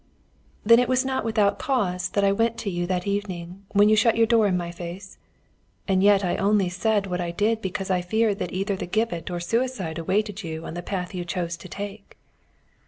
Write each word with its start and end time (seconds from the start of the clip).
"Then 0.65 0.79
it 0.79 0.89
was 0.89 1.05
not 1.05 1.23
without 1.23 1.59
cause 1.59 2.09
that 2.09 2.23
I 2.23 2.31
went 2.31 2.57
to 2.57 2.71
you 2.71 2.87
that 2.87 3.05
evening 3.05 3.63
when 3.73 3.87
you 3.87 3.95
shut 3.95 4.17
your 4.17 4.25
door 4.25 4.47
in 4.47 4.57
my 4.57 4.71
face? 4.71 5.19
And 5.87 6.01
yet 6.01 6.25
I 6.25 6.37
only 6.37 6.69
said 6.69 7.05
what 7.05 7.21
I 7.21 7.29
did 7.29 7.61
because 7.61 7.91
I 7.91 8.01
feared 8.01 8.39
that 8.39 8.51
either 8.51 8.75
the 8.75 8.87
gibbet 8.87 9.29
or 9.29 9.39
suicide 9.39 9.99
awaited 9.99 10.41
you 10.41 10.65
on 10.65 10.73
the 10.73 10.81
path 10.81 11.13
you 11.13 11.23
chose 11.23 11.55
to 11.57 11.69
take." 11.69 12.17